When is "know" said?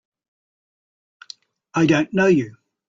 2.11-2.25